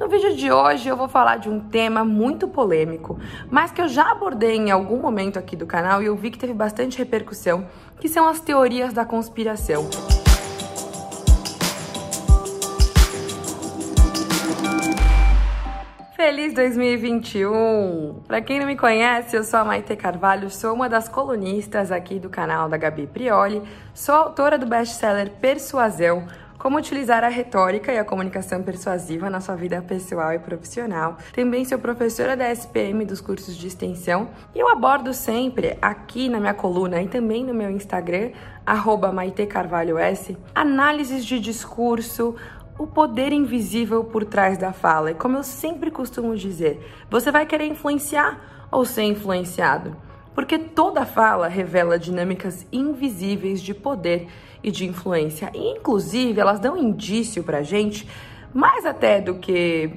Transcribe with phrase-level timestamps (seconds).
[0.00, 3.86] No vídeo de hoje eu vou falar de um tema muito polêmico, mas que eu
[3.86, 7.66] já abordei em algum momento aqui do canal e eu vi que teve bastante repercussão,
[8.00, 9.90] que são as teorias da conspiração.
[16.16, 18.22] Feliz 2021!
[18.26, 22.18] Para quem não me conhece, eu sou a Maite Carvalho, sou uma das colunistas aqui
[22.18, 23.62] do canal da Gabi Prioli,
[23.92, 26.26] sou autora do best-seller Persuasão,
[26.60, 31.16] como utilizar a retórica e a comunicação persuasiva na sua vida pessoal e profissional.
[31.32, 36.38] Também sou professora da SPM dos cursos de extensão e eu abordo sempre aqui na
[36.38, 38.32] minha coluna e também no meu Instagram,
[38.66, 42.36] arroba Maite Carvalho S, análises de discurso,
[42.78, 45.12] o poder invisível por trás da fala.
[45.12, 46.78] E como eu sempre costumo dizer,
[47.10, 49.96] você vai querer influenciar ou ser influenciado?
[50.34, 54.28] Porque toda fala revela dinâmicas invisíveis de poder
[54.62, 55.50] e de influência.
[55.54, 58.06] E, inclusive, elas dão indício pra gente,
[58.52, 59.90] mais até do que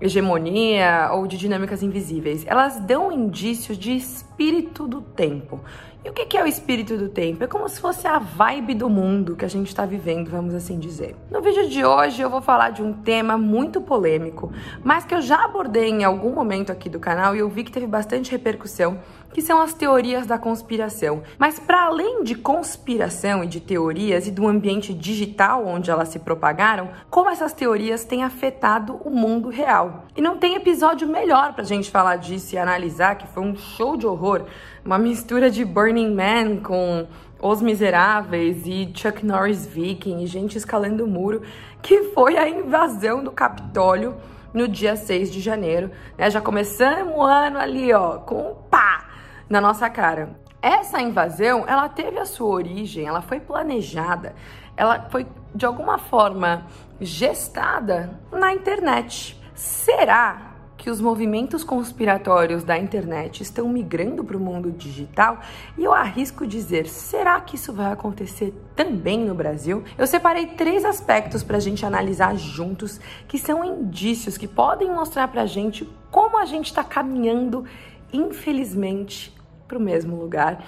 [0.00, 2.44] hegemonia ou de dinâmicas invisíveis.
[2.46, 5.60] Elas dão indícios de espírito do tempo.
[6.06, 7.42] E o que é o espírito do tempo?
[7.42, 10.78] É como se fosse a vibe do mundo que a gente está vivendo, vamos assim
[10.78, 11.16] dizer.
[11.28, 14.52] No vídeo de hoje eu vou falar de um tema muito polêmico,
[14.84, 17.72] mas que eu já abordei em algum momento aqui do canal e eu vi que
[17.72, 19.00] teve bastante repercussão,
[19.34, 21.24] que são as teorias da conspiração.
[21.38, 26.20] Mas para além de conspiração e de teorias e do ambiente digital onde elas se
[26.20, 30.04] propagaram, como essas teorias têm afetado o mundo real.
[30.16, 33.96] E não tem episódio melhor pra gente falar disso e analisar que foi um show
[33.96, 34.44] de horror,
[34.86, 37.08] uma mistura de Burning Man com
[37.42, 41.42] Os Miseráveis e Chuck Norris Viking e gente escalando o muro,
[41.82, 44.14] que foi a invasão do Capitólio
[44.54, 46.30] no dia 6 de janeiro, né?
[46.30, 49.08] Já começamos o ano ali, ó, com um pá
[49.50, 50.30] na nossa cara.
[50.62, 54.36] Essa invasão, ela teve a sua origem, ela foi planejada,
[54.76, 56.64] ela foi de alguma forma
[57.00, 59.36] gestada na internet.
[59.52, 60.55] Será
[60.86, 65.40] que os movimentos conspiratórios da internet estão migrando para o mundo digital
[65.76, 69.82] e eu arrisco dizer: será que isso vai acontecer também no Brasil?
[69.98, 75.26] Eu separei três aspectos para a gente analisar juntos que são indícios que podem mostrar
[75.26, 77.64] para a gente como a gente está caminhando,
[78.12, 79.34] infelizmente,
[79.66, 80.64] para o mesmo lugar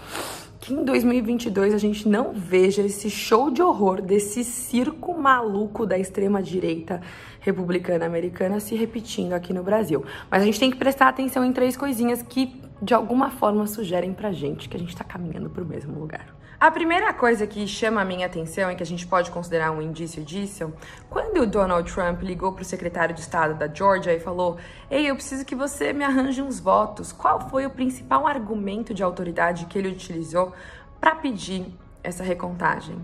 [0.61, 5.97] que em 2022 a gente não veja esse show de horror desse circo maluco da
[5.97, 7.01] extrema direita
[7.41, 10.04] republicana americana se repetindo aqui no Brasil.
[10.31, 14.12] Mas a gente tem que prestar atenção em três coisinhas que de alguma forma sugerem
[14.12, 16.38] pra gente que a gente tá caminhando pro mesmo lugar.
[16.60, 19.81] A primeira coisa que chama a minha atenção e que a gente pode considerar um
[19.81, 20.72] indício disso,
[21.09, 24.56] quando o Donald Trump ligou para o secretário de Estado da Georgia e falou:
[24.91, 29.04] Ei, eu preciso que você me arranje uns votos, qual foi o principal argumento de
[29.04, 30.53] autoridade que ele utilizou
[31.00, 31.65] para pedir
[32.03, 32.97] essa recontagem?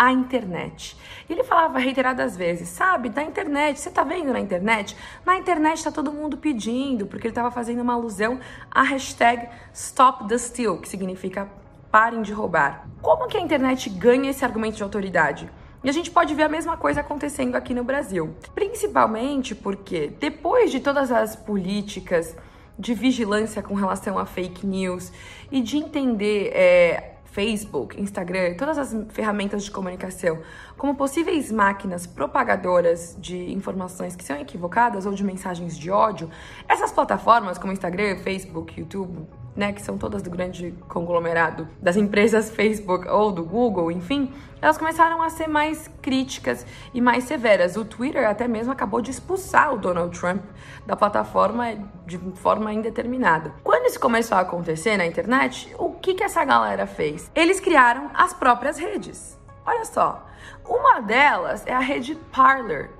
[0.00, 0.96] A internet.
[1.28, 4.96] E ele falava reiteradas vezes, sabe, da internet, você tá vendo na internet?
[5.26, 8.40] Na internet tá todo mundo pedindo, porque ele estava fazendo uma alusão
[8.70, 11.50] à hashtag Stop the Steal, que significa
[11.90, 12.88] parem de roubar.
[13.02, 15.50] Como que a internet ganha esse argumento de autoridade?
[15.84, 18.34] E a gente pode ver a mesma coisa acontecendo aqui no Brasil.
[18.54, 22.34] Principalmente porque, depois de todas as políticas
[22.78, 25.12] de vigilância com relação a fake news
[25.52, 30.38] e de entender é, Facebook, Instagram, todas as ferramentas de comunicação
[30.76, 36.30] como possíveis máquinas propagadoras de informações que são equivocadas ou de mensagens de ódio,
[36.68, 42.50] essas plataformas como Instagram, Facebook, YouTube, né, que são todas do grande conglomerado das empresas
[42.50, 47.76] Facebook ou do Google, enfim, elas começaram a ser mais críticas e mais severas.
[47.76, 50.42] O Twitter até mesmo acabou de expulsar o Donald Trump
[50.86, 51.66] da plataforma
[52.06, 53.54] de forma indeterminada.
[53.64, 57.30] Quando isso começou a acontecer na internet, o que, que essa galera fez?
[57.34, 59.38] Eles criaram as próprias redes.
[59.64, 60.26] Olha só,
[60.66, 62.90] uma delas é a rede Parler,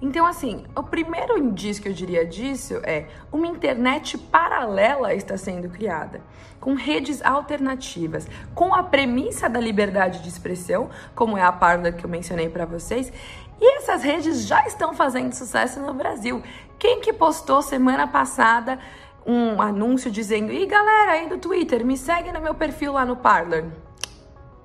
[0.00, 5.68] então, assim, o primeiro indício que eu diria disso é uma internet paralela está sendo
[5.68, 6.20] criada,
[6.60, 12.04] com redes alternativas, com a premissa da liberdade de expressão, como é a Parler que
[12.04, 13.12] eu mencionei para vocês,
[13.60, 16.42] e essas redes já estão fazendo sucesso no Brasil.
[16.78, 18.78] Quem que postou semana passada
[19.24, 23.16] um anúncio dizendo: "E galera aí do Twitter, me segue no meu perfil lá no
[23.16, 23.64] Parler"?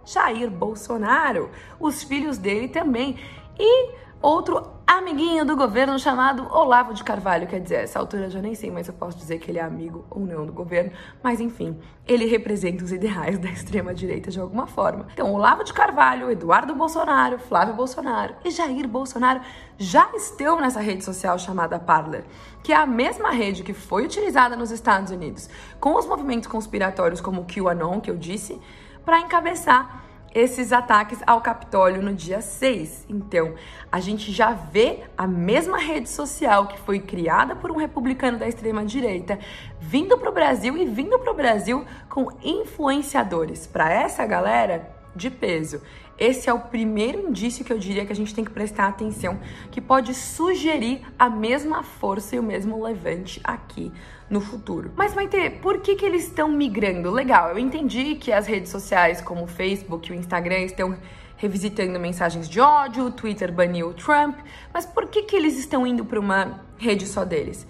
[0.05, 3.17] Jair Bolsonaro, os filhos dele também.
[3.59, 7.45] E outro amiguinho do governo chamado Olavo de Carvalho.
[7.45, 9.61] Quer dizer, essa altura eu já nem sei, mas eu posso dizer que ele é
[9.61, 10.91] amigo ou não do governo.
[11.21, 15.05] Mas enfim, ele representa os ideais da extrema-direita de alguma forma.
[15.13, 19.41] Então, Olavo de Carvalho, Eduardo Bolsonaro, Flávio Bolsonaro e Jair Bolsonaro
[19.77, 22.23] já estão nessa rede social chamada Parler,
[22.63, 27.21] que é a mesma rede que foi utilizada nos Estados Unidos com os movimentos conspiratórios
[27.21, 28.59] como o QAnon, que eu disse,
[29.05, 33.05] para encabeçar esses ataques ao Capitólio no dia 6.
[33.09, 33.55] Então,
[33.91, 38.47] a gente já vê a mesma rede social que foi criada por um republicano da
[38.47, 39.39] extrema direita
[39.79, 43.65] vindo para o Brasil e vindo para o Brasil com influenciadores.
[43.65, 45.81] Para essa galera de peso.
[46.17, 49.39] Esse é o primeiro indício que eu diria que a gente tem que prestar atenção,
[49.71, 53.91] que pode sugerir a mesma força e o mesmo levante aqui
[54.29, 54.91] no futuro.
[54.97, 57.09] Mas vai ter, por que, que eles estão migrando?
[57.09, 60.97] Legal, eu entendi que as redes sociais como o Facebook e o Instagram estão
[61.37, 64.37] revisitando mensagens de ódio, o Twitter baniu o Trump,
[64.73, 67.65] mas por que, que eles estão indo para uma rede só deles?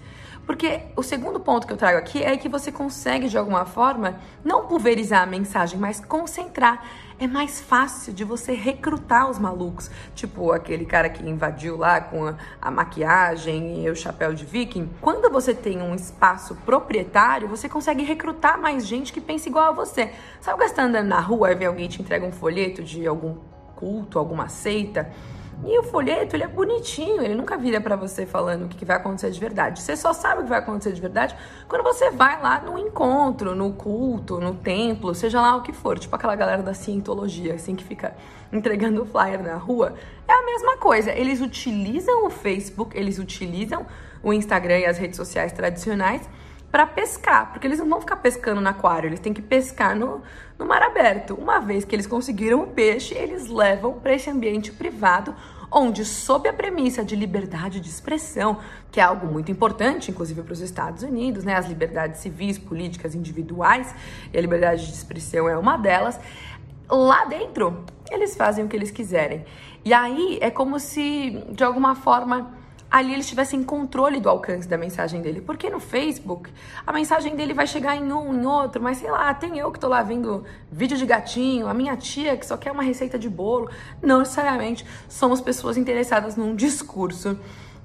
[0.46, 4.18] Porque o segundo ponto que eu trago aqui é que você consegue, de alguma forma,
[4.44, 6.84] não pulverizar a mensagem, mas concentrar.
[7.20, 9.90] É mais fácil de você recrutar os malucos.
[10.14, 14.88] Tipo aquele cara que invadiu lá com a, a maquiagem e o chapéu de viking.
[15.02, 19.72] Quando você tem um espaço proprietário, você consegue recrutar mais gente que pensa igual a
[19.72, 20.10] você.
[20.40, 23.36] Sabe gastando andando na rua e vê alguém te entrega um folheto de algum
[23.76, 25.12] culto, alguma seita?
[25.64, 28.96] E o folheto, ele é bonitinho, ele nunca vira para você falando o que vai
[28.96, 29.82] acontecer de verdade.
[29.82, 31.36] Você só sabe o que vai acontecer de verdade
[31.68, 35.98] quando você vai lá no encontro, no culto, no templo, seja lá o que for.
[35.98, 38.14] Tipo aquela galera da cientologia, assim, que fica
[38.50, 39.94] entregando flyer na rua.
[40.26, 41.12] É a mesma coisa.
[41.12, 43.86] Eles utilizam o Facebook, eles utilizam
[44.22, 46.28] o Instagram e as redes sociais tradicionais
[46.70, 50.22] para pescar, porque eles não vão ficar pescando no aquário, eles têm que pescar no,
[50.58, 51.34] no mar aberto.
[51.34, 55.34] Uma vez que eles conseguiram o peixe, eles levam para esse ambiente privado,
[55.72, 58.58] onde, sob a premissa de liberdade de expressão,
[58.90, 63.14] que é algo muito importante, inclusive para os Estados Unidos, né, as liberdades civis, políticas,
[63.14, 63.94] individuais,
[64.32, 66.18] e a liberdade de expressão é uma delas,
[66.88, 69.44] lá dentro eles fazem o que eles quiserem.
[69.84, 72.52] E aí é como se, de alguma forma,
[72.90, 75.40] ali eles tivessem controle do alcance da mensagem dele.
[75.40, 76.50] Porque no Facebook,
[76.86, 79.78] a mensagem dele vai chegar em um, em outro, mas sei lá, tem eu que
[79.78, 83.28] tô lá vendo vídeo de gatinho, a minha tia que só quer uma receita de
[83.28, 83.70] bolo.
[84.02, 87.38] Não necessariamente somos pessoas interessadas num discurso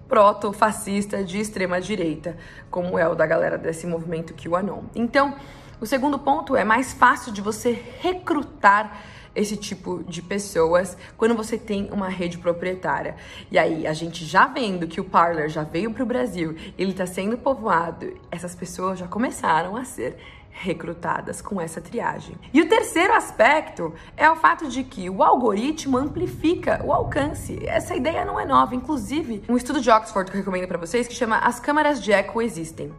[0.07, 2.37] proto-fascista de extrema direita,
[2.69, 4.83] como é o da galera desse movimento QAnon.
[4.95, 5.35] Então,
[5.79, 9.01] o segundo ponto é mais fácil de você recrutar
[9.35, 13.15] esse tipo de pessoas quando você tem uma rede proprietária.
[13.51, 16.91] E aí, a gente já vendo que o Parler já veio para o Brasil, ele
[16.91, 20.17] está sendo povoado, essas pessoas já começaram a ser
[20.57, 22.35] recrutadas com essa triagem.
[22.53, 27.59] E o terceiro aspecto é o fato de que o algoritmo amplifica o alcance.
[27.67, 31.07] Essa ideia não é nova, inclusive, um estudo de Oxford que eu recomendo para vocês
[31.07, 32.91] que chama As câmaras de eco existem.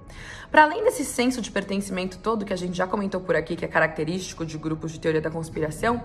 [0.51, 3.65] Para além desse senso de pertencimento todo que a gente já comentou por aqui, que
[3.65, 6.03] é característico de grupos de teoria da conspiração,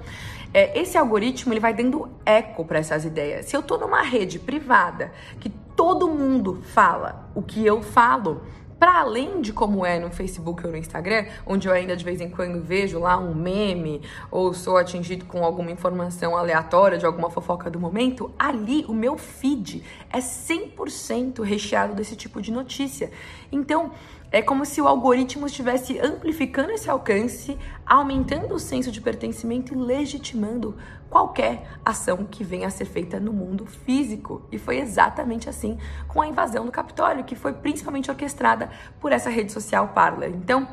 [0.54, 3.46] é, esse algoritmo ele vai dando eco para essas ideias.
[3.46, 8.42] Se eu estou numa rede privada que todo mundo fala o que eu falo,
[8.82, 12.20] para além de como é no Facebook ou no Instagram, onde eu ainda de vez
[12.20, 14.02] em quando vejo lá um meme
[14.32, 19.20] ou sou atingido com alguma informação aleatória de alguma fofoca do momento, ali o meu
[19.20, 23.12] feed é 100% recheado desse tipo de notícia.
[23.52, 23.92] Então,
[24.32, 29.78] é como se o algoritmo estivesse amplificando esse alcance, aumentando o senso de pertencimento e
[29.78, 30.78] legitimando
[31.10, 34.42] qualquer ação que venha a ser feita no mundo físico.
[34.50, 38.70] E foi exatamente assim com a invasão do Capitólio, que foi principalmente orquestrada
[39.02, 40.30] por essa rede social Parler.
[40.30, 40.66] Então,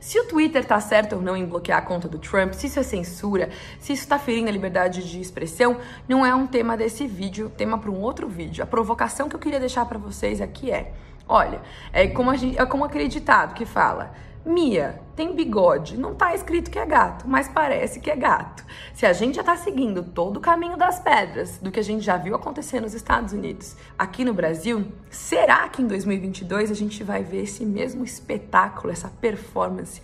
[0.00, 2.80] se o Twitter tá certo ou não em bloquear a conta do Trump, se isso
[2.80, 5.76] é censura, se isso tá ferindo a liberdade de expressão,
[6.08, 8.64] não é um tema desse vídeo, tema para um outro vídeo.
[8.64, 10.92] A provocação que eu queria deixar para vocês aqui é
[11.28, 11.60] Olha,
[11.92, 14.12] é como, a gente, é como acreditado que fala.
[14.44, 15.96] Mia, tem bigode.
[15.96, 18.64] Não tá escrito que é gato, mas parece que é gato.
[18.92, 22.04] Se a gente já tá seguindo todo o caminho das pedras do que a gente
[22.04, 27.04] já viu acontecer nos Estados Unidos, aqui no Brasil, será que em 2022 a gente
[27.04, 30.02] vai ver esse mesmo espetáculo, essa performance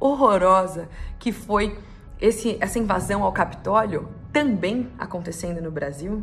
[0.00, 0.88] horrorosa
[1.18, 1.78] que foi
[2.20, 6.22] esse, essa invasão ao Capitólio também acontecendo no Brasil?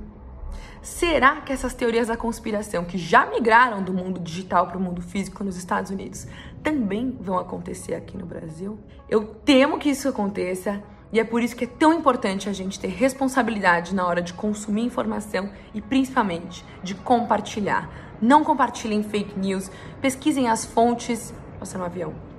[0.82, 5.02] Será que essas teorias da conspiração que já migraram do mundo digital para o mundo
[5.02, 6.28] físico nos Estados Unidos
[6.64, 8.80] também vão acontecer aqui no Brasil?
[9.10, 10.82] Eu temo que isso aconteça.
[11.14, 14.34] E é por isso que é tão importante a gente ter responsabilidade na hora de
[14.34, 17.90] consumir informação e principalmente de compartilhar.
[18.22, 19.70] Não compartilhem fake news,
[20.02, 21.34] pesquisem as fontes.
[21.60, 22.31] Nossa, no avião.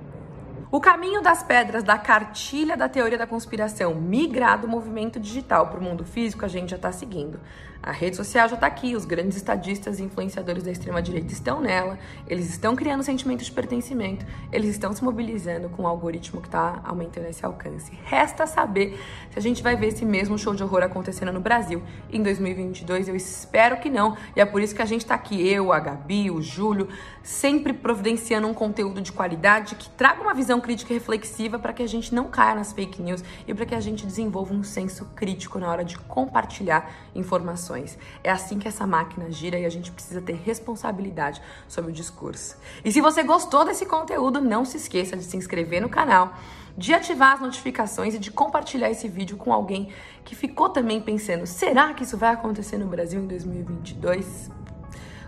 [0.73, 5.79] O caminho das pedras da cartilha da teoria da conspiração migrar do movimento digital para
[5.79, 7.39] o mundo físico, a gente já está seguindo.
[7.83, 11.99] A rede social já está aqui, os grandes estadistas e influenciadores da extrema-direita estão nela,
[12.29, 16.81] eles estão criando sentimento de pertencimento, eles estão se mobilizando com o algoritmo que está
[16.85, 17.93] aumentando esse alcance.
[18.05, 18.99] Resta saber
[19.31, 23.09] se a gente vai ver esse mesmo show de horror acontecendo no Brasil em 2022.
[23.09, 25.81] Eu espero que não, e é por isso que a gente está aqui, eu, a
[25.81, 26.89] Gabi, o Júlio,
[27.21, 31.87] sempre providenciando um conteúdo de qualidade que traga uma visão crítica reflexiva para que a
[31.87, 35.59] gente não caia nas fake news e para que a gente desenvolva um senso crítico
[35.59, 37.99] na hora de compartilhar informações.
[38.25, 42.57] É assim que essa máquina gira e a gente precisa ter responsabilidade sobre o discurso.
[42.83, 46.33] E se você gostou desse conteúdo, não se esqueça de se inscrever no canal
[46.77, 49.91] de ativar as notificações e de compartilhar esse vídeo com alguém
[50.25, 54.51] que ficou também pensando: será que isso vai acontecer no Brasil em 2022?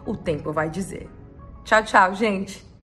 [0.06, 1.08] O tempo vai dizer.
[1.64, 2.64] Tchau, tchau, gente!